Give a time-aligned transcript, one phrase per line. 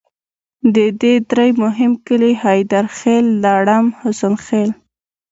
[0.75, 4.69] د دې درې مهم کلي حیدرخیل، لړم، حسن خیل.